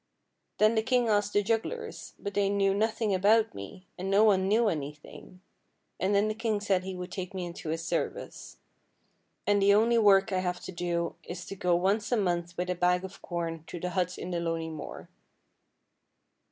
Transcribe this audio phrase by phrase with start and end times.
[0.57, 4.47] Then the king asked the jugglers, but they knew nothing about me, and no one
[4.47, 5.41] knew anything,
[5.99, 8.57] and then the king said he would take me into his service;
[9.45, 12.71] and the only work I have to do is to go once a month with
[12.71, 15.07] a bag of corn to the hut in the lonely moor."